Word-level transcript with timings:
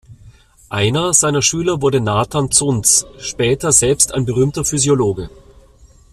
Einer 0.71 1.13
seiner 1.13 1.43
Schüler 1.43 1.79
wurde 1.83 2.01
Nathan 2.01 2.49
Zuntz, 2.49 3.05
später 3.19 3.71
selbst 3.71 4.15
ein 4.15 4.25
berühmter 4.25 4.65
Physiologe. 4.65 5.29